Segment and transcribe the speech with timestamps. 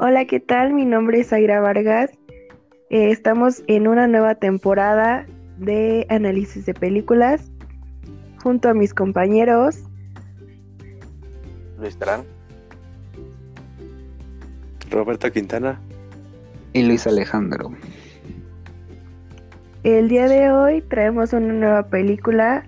[0.00, 0.74] Hola, ¿qué tal?
[0.74, 2.12] Mi nombre es Aira Vargas.
[2.88, 7.50] Eh, estamos en una nueva temporada de análisis de películas
[8.40, 9.82] junto a mis compañeros
[11.80, 12.22] Luis Terán,
[14.88, 15.80] Roberto Quintana
[16.74, 17.72] y Luis Alejandro.
[19.82, 22.64] El día de hoy traemos una nueva película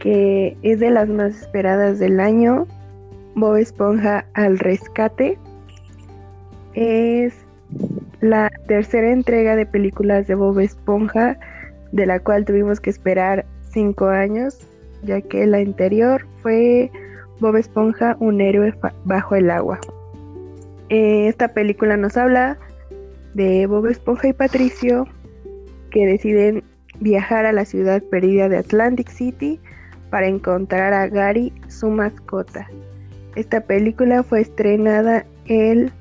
[0.00, 2.66] que es de las más esperadas del año,
[3.36, 5.38] Bob Esponja al rescate.
[6.74, 7.34] Es
[8.20, 11.38] la tercera entrega de películas de Bob Esponja,
[11.92, 14.58] de la cual tuvimos que esperar cinco años,
[15.02, 16.90] ya que la anterior fue
[17.40, 18.74] Bob Esponja, un héroe
[19.04, 19.78] bajo el agua.
[20.88, 22.58] Eh, esta película nos habla
[23.34, 25.06] de Bob Esponja y Patricio
[25.90, 26.64] que deciden
[27.00, 29.60] viajar a la ciudad perdida de Atlantic City
[30.10, 32.68] para encontrar a Gary, su mascota.
[33.34, 35.92] Esta película fue estrenada el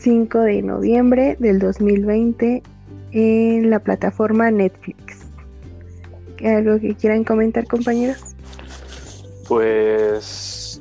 [0.00, 2.62] 5 de noviembre del 2020
[3.12, 5.26] en la plataforma Netflix.
[6.42, 8.34] ¿Algo que quieran comentar, compañeros?
[9.46, 10.80] Pues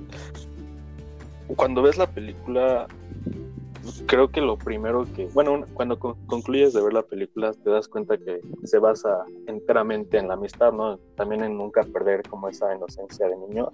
[1.55, 2.87] cuando ves la película,
[4.05, 8.17] creo que lo primero que, bueno, cuando concluyes de ver la película te das cuenta
[8.17, 10.97] que se basa enteramente en la amistad, ¿no?
[11.15, 13.69] También en nunca perder como esa inocencia de niño.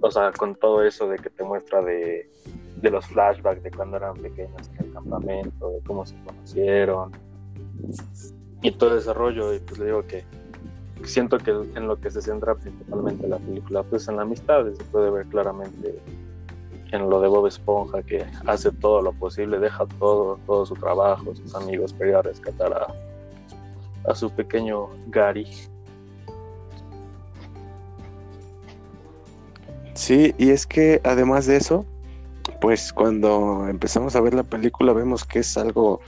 [0.00, 2.30] O sea, con todo eso de que te muestra de,
[2.82, 7.12] de los flashbacks de cuando eran pequeños en el campamento, de cómo se conocieron
[8.60, 9.54] y todo ese rollo.
[9.54, 10.24] Y pues le digo que
[11.04, 14.84] siento que en lo que se centra principalmente la película, pues en la amistad, se
[14.84, 15.98] puede ver claramente
[16.90, 21.34] en lo de Bob Esponja, que hace todo lo posible, deja todo, todo su trabajo,
[21.34, 25.46] sus amigos, para ir a rescatar a, a su pequeño Gary.
[29.94, 31.86] Sí, y es que además de eso,
[32.62, 36.00] pues cuando empezamos a ver la película vemos que es algo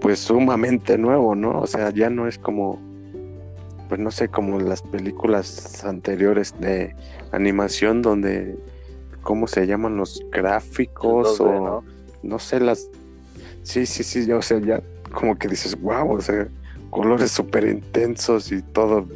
[0.00, 1.60] pues sumamente nuevo, ¿no?
[1.60, 2.78] O sea, ya no es como
[3.88, 6.94] pues no sé, como las películas anteriores de
[7.30, 8.58] animación donde,
[9.22, 11.40] ¿cómo se llaman los gráficos?
[11.40, 11.84] o
[12.24, 12.38] ¿no?
[12.40, 12.88] sé, las...
[13.62, 14.82] Sí, sí, sí, o sea, ya
[15.12, 16.48] como que dices, wow, o sea,
[16.90, 19.06] colores súper intensos y todo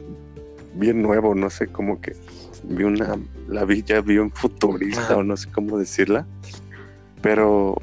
[0.74, 2.14] bien nuevo, no sé, como que
[2.64, 6.26] vi una, la villa bien futurista o no sé cómo decirla,
[7.22, 7.76] pero,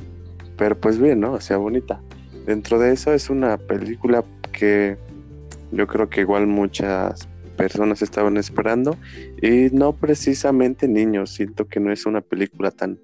[0.58, 1.34] pero pues bien, ¿no?
[1.34, 2.02] O sea, bonita.
[2.46, 4.98] Dentro de eso es una película que
[5.72, 7.28] yo creo que igual muchas
[7.58, 8.96] personas estaban esperando
[9.42, 11.32] y no precisamente niños.
[11.32, 13.00] Siento que no es una película tan,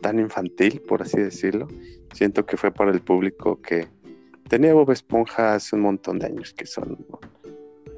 [0.00, 1.68] tan infantil, por así decirlo.
[2.14, 3.88] Siento que fue para el público que
[4.48, 7.04] tenía Bob Esponja hace un montón de años, que son,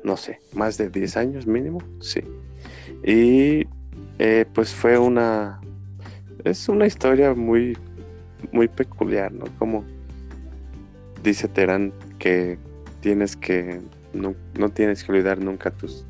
[0.02, 2.20] no sé, más de 10 años mínimo, sí.
[3.04, 3.66] Y
[4.18, 5.60] eh, pues fue una,
[6.44, 7.76] es una historia muy,
[8.52, 9.44] muy peculiar, ¿no?
[9.58, 9.84] Como
[11.22, 12.58] dice Terán que
[13.00, 13.80] tienes que
[14.12, 16.04] no, no tienes que olvidar nunca a tus,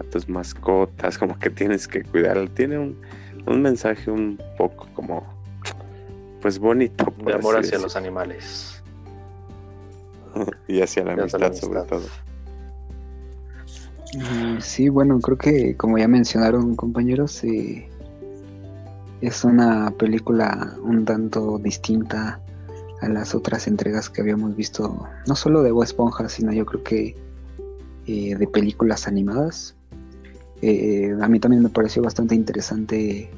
[0.00, 2.48] a tus mascotas, como que tienes que cuidar.
[2.50, 3.00] Tiene un,
[3.46, 5.24] un mensaje un poco como,
[6.40, 7.12] pues bonito.
[7.24, 8.82] De amor hacia los animales.
[10.68, 12.06] y hacia la amistad, sobre todo.
[14.60, 17.88] Sí, bueno, creo que como ya mencionaron compañeros, eh,
[19.20, 22.40] es una película un tanto distinta
[23.00, 26.82] a las otras entregas que habíamos visto, no solo de Bob Esponja, sino yo creo
[26.82, 27.16] que
[28.06, 29.74] eh, de películas animadas.
[30.62, 33.30] Eh, a mí también me pareció bastante interesante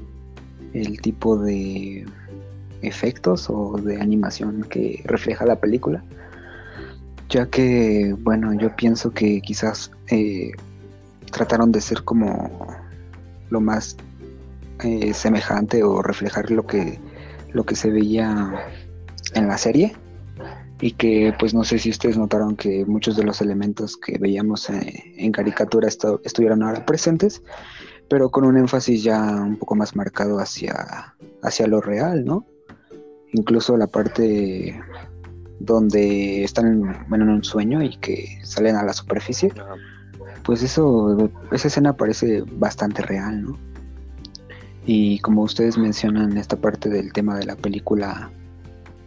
[0.72, 2.04] el tipo de
[2.82, 6.04] efectos o de animación que refleja la película,
[7.28, 10.53] ya que, bueno, yo pienso que quizás eh,
[11.32, 12.66] trataron de ser como
[13.50, 13.97] lo más
[15.14, 17.00] semejante o reflejar lo que,
[17.53, 18.53] lo que se veía
[19.34, 19.97] en la serie
[20.81, 24.69] y que pues no sé si ustedes notaron que muchos de los elementos que veíamos
[24.69, 27.43] eh, en caricatura estuvieron ahora presentes,
[28.08, 32.46] pero con un énfasis ya un poco más marcado hacia, hacia lo real, ¿no?
[33.32, 34.79] Incluso la parte
[35.58, 39.53] donde están en un sueño y que salen a la superficie,
[40.44, 43.58] pues eso, esa escena parece bastante real, ¿no?
[44.85, 48.31] Y como ustedes mencionan esta parte del tema de la película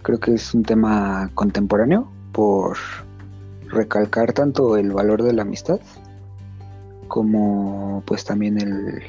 [0.01, 2.77] Creo que es un tema contemporáneo por
[3.67, 5.79] recalcar tanto el valor de la amistad
[7.07, 9.03] como pues también el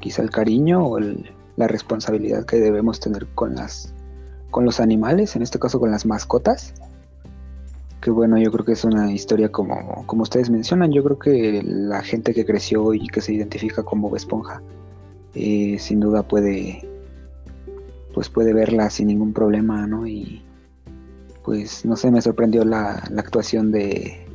[0.00, 3.92] quizá el cariño o la responsabilidad que debemos tener con las
[4.50, 6.74] con los animales, en este caso con las mascotas.
[8.00, 10.90] Que bueno, yo creo que es una historia como, como ustedes mencionan.
[10.90, 14.62] Yo creo que la gente que creció y que se identifica como Esponja,
[15.34, 16.86] eh, sin duda puede
[18.12, 20.06] pues puede verla sin ningún problema, ¿no?
[20.06, 20.42] Y
[21.44, 24.26] pues no sé, me sorprendió la, la actuación de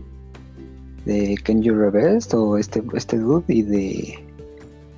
[1.05, 4.25] de Kenji Revest o este este dude y de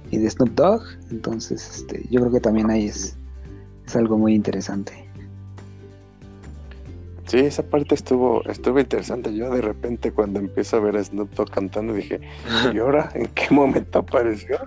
[0.10, 0.82] y de Snoop Dogg,
[1.12, 3.18] entonces este yo creo que también ahí es
[3.86, 5.07] es algo muy interesante.
[7.28, 9.36] Sí, esa parte estuvo, estuvo interesante.
[9.36, 12.22] Yo de repente cuando empiezo a ver a Snoop Dogg cantando dije,
[12.74, 14.58] ¿y ahora en qué momento apareció?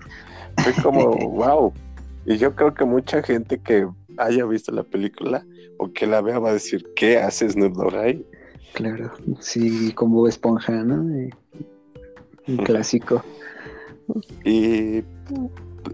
[0.59, 1.73] Fue como, wow.
[2.27, 5.45] Y yo creo que mucha gente que haya visto la película
[5.79, 8.27] o que la vea va a decir, ¿qué hace Snoop Dogg ahí?
[8.75, 9.11] Claro,
[9.41, 11.11] sí, como Esponja, ¿no?
[11.17, 11.31] Eh,
[12.47, 13.25] un clásico.
[14.45, 15.03] Y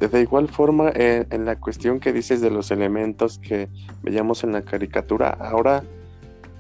[0.00, 3.68] de igual forma, eh, en la cuestión que dices de los elementos que
[4.02, 5.84] veíamos en la caricatura, ahora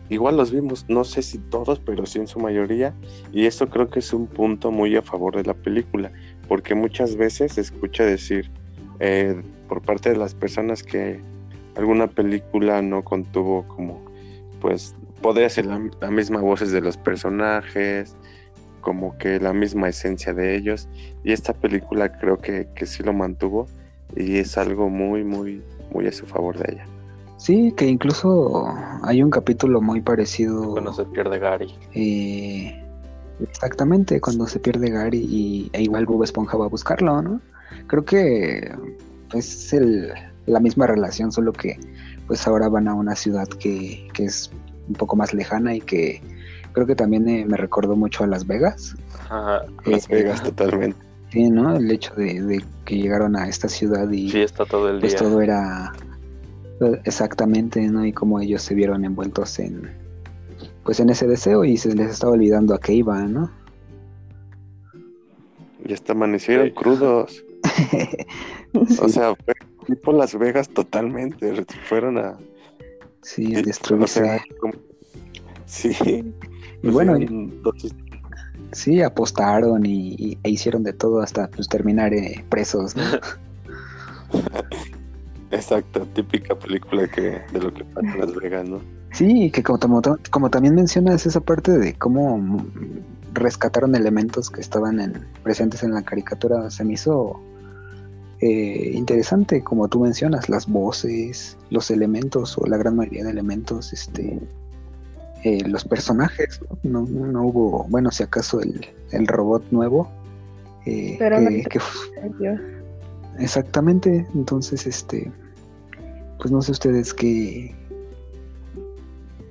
[0.08, 2.94] igual los vimos, no sé si todos, pero sí en su mayoría,
[3.32, 6.12] y esto creo que es un punto muy a favor de la película,
[6.48, 8.50] porque muchas veces se escucha decir
[9.00, 11.20] eh, por parte de las personas que
[11.74, 14.04] alguna película no contuvo como,
[14.60, 18.16] pues, podría ser la, la misma voces de los personajes,
[18.80, 20.88] como que la misma esencia de ellos,
[21.24, 23.66] y esta película creo que, que sí lo mantuvo,
[24.14, 26.95] y es algo muy, muy, muy a su favor de ella.
[27.46, 28.66] Sí, que incluso
[29.02, 30.72] hay un capítulo muy parecido.
[30.72, 31.72] Cuando se pierde Gary.
[31.94, 32.82] eh,
[33.40, 37.40] exactamente, cuando se pierde Gary y e igual Bob Esponja va a buscarlo, ¿no?
[37.86, 38.74] Creo que
[39.32, 40.12] es el,
[40.46, 41.78] la misma relación, solo que
[42.26, 44.50] pues ahora van a una ciudad que, que es
[44.88, 46.20] un poco más lejana y que
[46.72, 48.96] creo que también eh, me recordó mucho a Las Vegas.
[49.30, 49.62] Ajá.
[49.84, 50.98] Las Eh, Vegas totalmente.
[51.30, 51.76] Sí, ¿no?
[51.76, 55.20] El hecho de, de que llegaron a esta ciudad y Fiesta todo el pues día.
[55.20, 55.92] todo era
[57.04, 58.04] exactamente, ¿no?
[58.04, 59.90] Y cómo ellos se vieron envueltos en
[60.84, 63.50] pues en ese deseo y se les estaba olvidando a qué iban, ¿no?
[65.84, 66.72] Y hasta amanecieron Sí.
[66.72, 67.44] crudos.
[69.00, 69.54] O sea, fue
[69.86, 71.64] tipo Las Vegas totalmente.
[71.88, 72.36] Fueron a.
[73.22, 74.20] Sí, a destruirse.
[74.20, 74.74] o sea, como-
[75.64, 75.92] sí.
[76.82, 77.16] y bueno,
[78.72, 83.02] sí, apostaron y, y- e hicieron de todo hasta pues terminar eh, presos, ¿no?
[85.50, 88.80] Exacto, típica película que de lo que pasa en Las Vegas, ¿no?
[89.12, 92.64] Sí, que como, como, como también mencionas esa parte de cómo
[93.32, 97.40] rescataron elementos que estaban en- presentes en la caricatura, se me hizo
[98.40, 103.92] eh, interesante, como tú mencionas, las voces, los elementos o la gran mayoría de elementos,
[103.94, 104.38] este,
[105.44, 107.06] eh, los personajes, ¿no?
[107.08, 110.10] No, no hubo, bueno, si acaso el, el robot nuevo,
[110.84, 111.80] eh, Pero no que- te- que
[113.38, 115.30] Exactamente, entonces este,
[116.38, 117.74] pues no sé ustedes qué,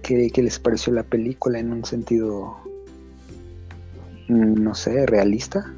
[0.01, 2.57] qué, qué les pareció la película en un sentido,
[4.27, 5.71] mm, no sé, realista.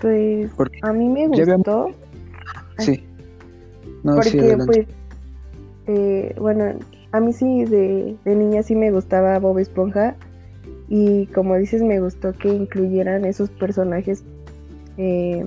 [0.00, 1.90] Pues Porque, a mí me gustó
[2.78, 3.02] sí.
[4.04, 4.66] No, sí, porque adelante.
[4.66, 4.86] pues
[5.88, 6.78] eh, bueno
[7.10, 10.14] a mí sí de, de niña sí me gustaba Bob Esponja
[10.88, 14.22] y como dices me gustó que incluyeran esos personajes
[14.98, 15.44] eh,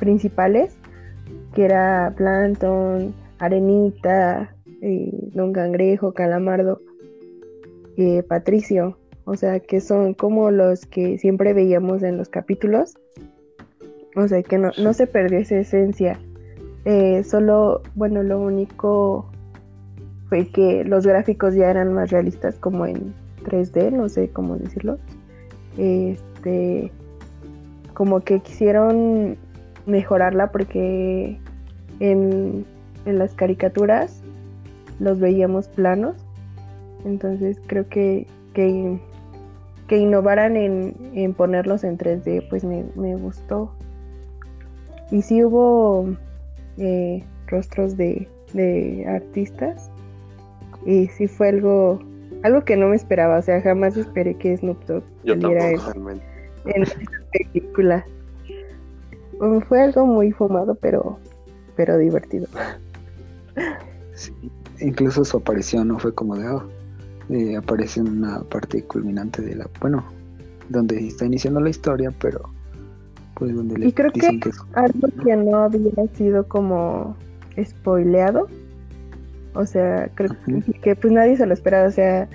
[0.00, 0.76] principales
[1.54, 6.80] que era Plankton, Arenita, eh, Don Cangrejo, Calamardo,
[7.96, 12.94] eh, Patricio, o sea que son como los que siempre veíamos en los capítulos,
[14.16, 16.18] o sea que no, no se perdió esa esencia.
[16.84, 19.30] Eh, solo, bueno, lo único
[20.28, 23.12] fue que los gráficos ya eran más realistas como en
[23.44, 24.98] 3D, no sé cómo decirlo.
[25.76, 26.90] Este,
[27.92, 29.36] como que quisieron
[29.86, 31.38] mejorarla porque
[32.00, 32.64] en,
[33.06, 34.22] en las caricaturas
[34.98, 36.16] los veíamos planos.
[37.04, 38.98] Entonces creo que, que,
[39.88, 43.72] que innovaran en, en ponerlos en 3D, pues me, me gustó.
[45.10, 46.08] Y sí hubo
[46.78, 49.90] eh, rostros de, de artistas.
[50.86, 52.00] Y sí fue algo,
[52.42, 53.38] algo que no me esperaba.
[53.38, 55.80] O sea, jamás esperé que Snoop Dogg saliera en,
[56.66, 56.98] en esa
[57.32, 58.04] película.
[59.40, 61.18] Um, Fue algo muy fumado, pero,
[61.76, 62.46] pero divertido.
[64.14, 64.32] Sí,
[64.80, 66.62] Incluso su aparición no fue como de, oh,
[67.28, 70.04] eh, aparece en una parte culminante de la, bueno,
[70.70, 72.40] donde está iniciando la historia, pero
[73.34, 77.14] pues donde le Y creo que- dicen que, es- Algo que no había sido como
[77.62, 78.48] spoileado.
[79.54, 80.72] O sea, creo Ujú.
[80.82, 81.88] que pues nadie se lo esperaba.
[81.88, 82.28] O sea,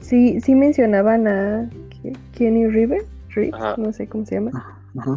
[0.00, 1.68] sí, sí mencionaban a
[2.02, 3.74] Ke- Kenny Reeves, Reeves, Ajá.
[3.78, 4.50] no sé cómo se llama.
[4.98, 5.16] Ajá.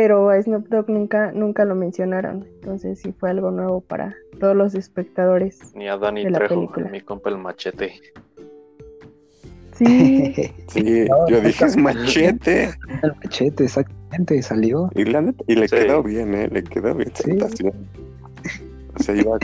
[0.00, 2.46] Pero a Snoop Dogg nunca, nunca lo mencionaron.
[2.60, 5.74] Entonces sí fue algo nuevo para todos los espectadores.
[5.74, 6.88] Ni a Danny de la Trejo, película.
[6.88, 7.94] mi compa el machete.
[9.72, 10.32] Sí,
[10.68, 12.70] Sí, No, yo dije es machete.
[13.02, 14.88] El machete, exactamente, salió.
[14.94, 15.74] Y, la y le Sí.
[15.74, 16.46] quedó bien, ¿eh?
[16.48, 17.10] Le quedó bien.
[17.14, 17.24] Sí.
[17.24, 17.72] su actuación.
[19.00, 19.36] se iba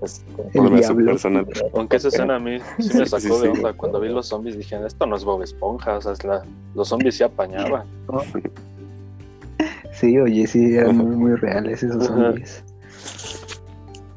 [0.00, 0.24] pues,
[0.54, 1.66] por su personalidad.
[1.74, 3.46] Aunque esa escena a mí sí me sacó sí, de sí.
[3.48, 3.72] onda.
[3.72, 6.86] Cuando vi los zombies dije, esto no es Bob Esponja, o sea, es la- los
[6.88, 7.86] zombies sí apañaban.
[9.98, 12.62] Sí, oye, sí, eran muy, muy reales esos zombies.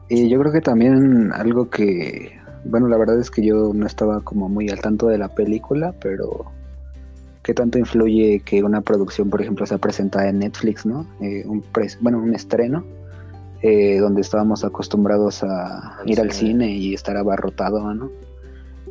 [0.09, 4.21] Y yo creo que también algo que, bueno, la verdad es que yo no estaba
[4.21, 6.45] como muy al tanto de la película, pero
[7.43, 11.05] qué tanto influye que una producción, por ejemplo, sea presentada en Netflix, ¿no?
[11.21, 12.83] Eh, un pres- bueno, un estreno
[13.61, 16.65] eh, donde estábamos acostumbrados a ir al cine.
[16.65, 18.11] cine y estar abarrotado, ¿no?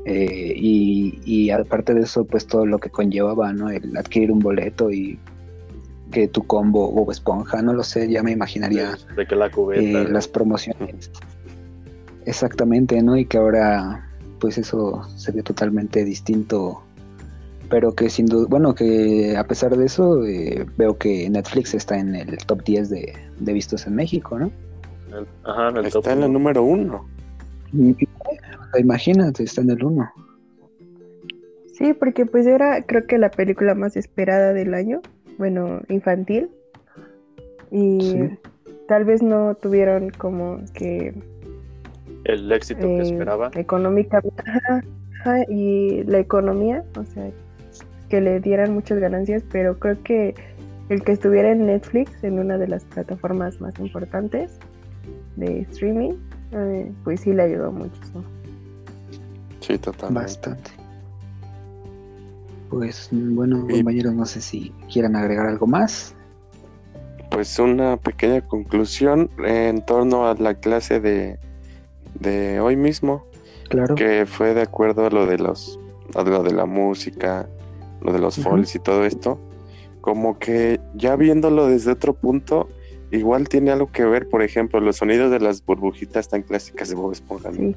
[0.04, 3.68] Eh, y, y aparte de eso, pues todo lo que conllevaba, ¿no?
[3.70, 5.18] El adquirir un boleto y
[6.10, 9.50] que tu combo Bob Esponja, no lo sé, ya me imaginaría De, de que la
[9.50, 9.82] cubeta.
[9.82, 11.10] eh, las promociones.
[12.24, 13.16] Exactamente, ¿no?
[13.16, 14.08] Y que ahora,
[14.40, 16.82] pues eso se ve totalmente distinto.
[17.70, 21.98] Pero que sin duda, bueno, que a pesar de eso, eh, veo que Netflix está
[21.98, 24.50] en el top 10 de, de vistos en México, ¿no?
[25.14, 27.06] el- ajá, en el top Está en la número uno.
[27.72, 27.94] Y-
[28.78, 30.10] Imagínate, está en el 1.
[31.74, 35.00] Sí, porque pues era creo que la película más esperada del año,
[35.38, 36.50] bueno, infantil.
[37.70, 38.38] Y Sí.
[38.88, 41.14] tal vez no tuvieron como que
[42.24, 43.50] El éxito que eh, esperaba.
[44.46, 44.82] ajá,
[45.20, 47.30] ajá, y la economía, o sea,
[48.08, 50.34] que le dieran muchas ganancias, pero creo que
[50.88, 54.58] el que estuviera en Netflix, en una de las plataformas más importantes
[55.36, 56.14] de streaming,
[56.52, 58.24] eh, pues sí le ayudó muchísimo.
[59.60, 60.22] Sí, totalmente.
[60.24, 60.70] Bastante.
[62.70, 66.14] Pues bueno, compañeros, no sé si quieran agregar algo más.
[67.30, 71.38] Pues una pequeña conclusión en torno a la clase de,
[72.18, 73.24] de hoy mismo,
[73.68, 73.94] Claro.
[73.96, 75.78] que fue de acuerdo a lo de los,
[76.14, 77.46] a lo de la música,
[78.00, 79.38] lo de los folks y todo esto,
[80.00, 82.68] como que ya viéndolo desde otro punto,
[83.10, 86.94] igual tiene algo que ver, por ejemplo, los sonidos de las burbujitas tan clásicas de
[86.94, 87.50] Bob Esponja.
[87.50, 87.56] ¿no?
[87.56, 87.76] Sí,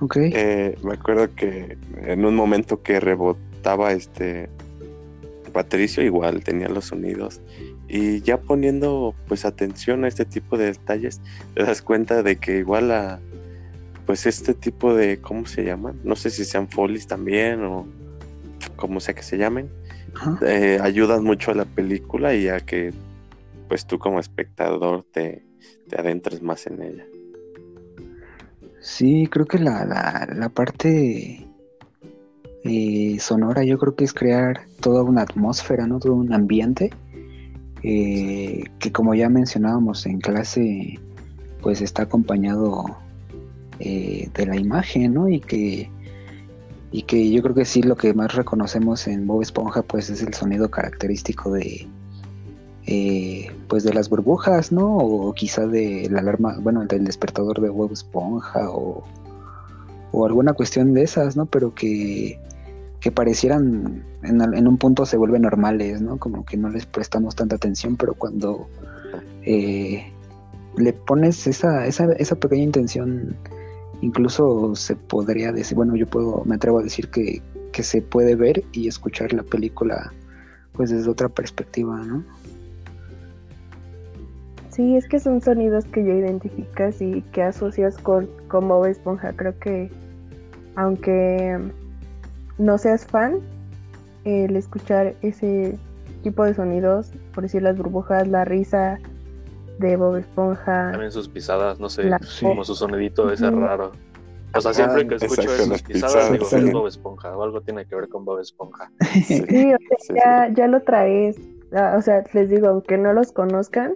[0.00, 0.16] Ok.
[0.16, 4.48] Eh, me acuerdo que en un momento que rebotaba este
[5.56, 7.40] Patricio, igual tenía los sonidos.
[7.88, 11.22] Y ya poniendo pues atención a este tipo de detalles,
[11.54, 13.20] te das cuenta de que igual a
[14.04, 15.98] pues este tipo de, ¿cómo se llaman?
[16.04, 17.86] No sé si sean folies también o
[18.76, 19.70] como sea que se llamen,
[20.46, 22.92] eh, ayudan mucho a la película y a que
[23.66, 25.42] pues tú como espectador te,
[25.88, 27.06] te adentres más en ella.
[28.86, 31.44] Sí, creo que la, la, la parte
[32.62, 35.98] eh, sonora yo creo que es crear toda una atmósfera, ¿no?
[35.98, 36.90] Todo un ambiente
[37.82, 41.00] eh, que como ya mencionábamos en clase,
[41.62, 42.96] pues está acompañado
[43.80, 45.28] eh, de la imagen, ¿no?
[45.28, 45.90] Y que,
[46.92, 50.22] y que yo creo que sí lo que más reconocemos en Bob Esponja pues es
[50.22, 51.88] el sonido característico de
[52.86, 54.96] eh, pues de las burbujas, ¿no?
[54.96, 59.02] O quizá de la alarma, bueno, del despertador de Bob Esponja o,
[60.12, 61.46] o alguna cuestión de esas, ¿no?
[61.46, 62.38] Pero que,
[63.00, 66.18] que parecieran en, en un punto se vuelven normales, ¿no?
[66.18, 68.68] Como que no les prestamos tanta atención, pero cuando
[69.42, 70.12] eh,
[70.76, 73.36] le pones esa, esa, esa pequeña intención,
[74.00, 78.36] incluso se podría decir, bueno, yo puedo, me atrevo a decir que, que se puede
[78.36, 80.12] ver y escuchar la película
[80.72, 82.22] pues desde otra perspectiva, ¿no?
[84.76, 89.32] Sí, es que son sonidos que ya identificas y que asocias con, con Bob Esponja.
[89.32, 89.90] Creo que
[90.74, 91.58] aunque
[92.58, 93.38] no seas fan,
[94.24, 95.78] el escuchar ese
[96.22, 98.98] tipo de sonidos, por decir las burbujas, la risa
[99.78, 103.92] de Bob Esponja, También sus pisadas, no sé, La- como su sonidito ese raro.
[104.54, 106.56] O sea, siempre que Ah, escucho esas pisadas, pisadas, digo, sí.
[106.56, 108.90] es Bob Esponja, o algo tiene que ver con Bob Esponja.
[109.24, 111.38] Sí, sí, o sea, sí, ya, ya lo traes.
[111.72, 113.94] Ah, O sea, les digo, aunque no los conozcan,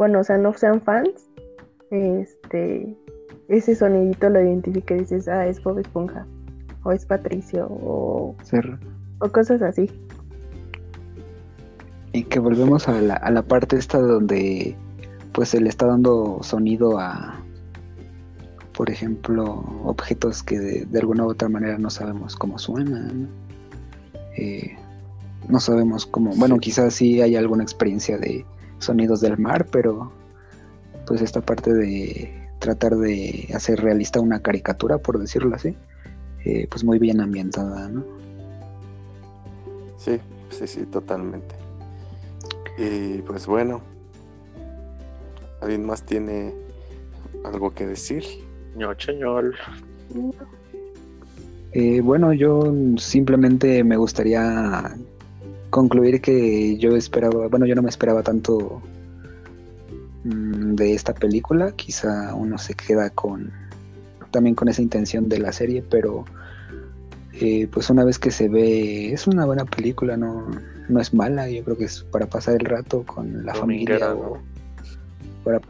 [0.00, 1.10] bueno, o sea, no sean fans,
[1.90, 2.96] este,
[3.48, 6.26] ese sonidito lo identifica y dices, ah, es Bob Esponja,
[6.84, 8.34] o es Patricio, o,
[9.18, 9.90] o cosas así.
[12.14, 14.74] Y que volvemos a la, a la parte esta donde
[15.32, 17.38] pues se le está dando sonido a,
[18.72, 19.44] por ejemplo,
[19.84, 23.28] objetos que de, de alguna u otra manera no sabemos cómo suenan.
[24.38, 24.78] Eh,
[25.46, 28.46] no sabemos cómo, bueno, quizás sí hay alguna experiencia de
[28.80, 30.12] sonidos del mar, pero
[31.06, 35.76] pues esta parte de tratar de hacer realista una caricatura, por decirlo así,
[36.44, 38.04] eh, pues muy bien ambientada, ¿no?
[39.96, 40.18] Sí,
[40.50, 41.54] sí, sí, totalmente.
[42.78, 43.82] Y pues bueno,
[45.60, 46.54] ¿alguien más tiene
[47.44, 48.24] algo que decir?
[48.76, 49.54] ño, señor.
[51.72, 54.96] Eh, bueno, yo simplemente me gustaría
[55.70, 58.82] concluir que yo esperaba, bueno, yo no me esperaba tanto
[60.24, 63.52] mm, de esta película, quizá uno se queda con
[64.30, 66.24] también con esa intención de la serie, pero
[67.32, 70.46] eh, pues una vez que se ve, es una buena película, no,
[70.88, 74.14] no es mala, yo creo que es para pasar el rato con la familia.
[75.44, 75.60] para,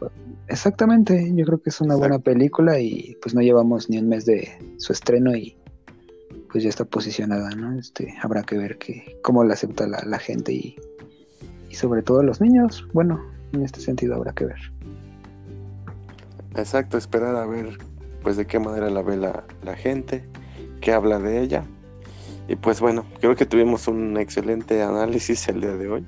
[0.47, 4.25] exactamente, yo creo que es una buena película y pues no llevamos ni un mes
[4.25, 5.55] de su estreno y
[6.51, 7.79] pues ya está posicionada, ¿no?
[7.79, 10.75] Este, habrá que ver que, cómo la acepta la, la gente y,
[11.69, 13.21] y sobre todo los niños, bueno,
[13.53, 14.59] en este sentido habrá que ver.
[16.55, 17.77] Exacto, esperar a ver
[18.21, 20.23] pues de qué manera la ve la, gente,
[20.79, 21.63] qué habla de ella.
[22.47, 26.05] Y pues bueno, creo que tuvimos un excelente análisis el día de hoy.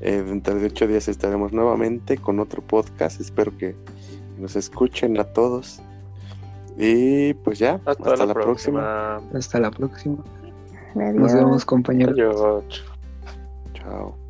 [0.00, 3.20] Eh, dentro de ocho días estaremos nuevamente con otro podcast.
[3.20, 3.74] Espero que
[4.38, 5.82] nos escuchen a todos.
[6.76, 9.16] Y pues ya, hasta, la, próxima.
[9.34, 10.18] Hasta la próxima.
[10.94, 12.14] Nos vemos compañeros.
[12.14, 12.84] Adiós.
[13.74, 14.21] Chao.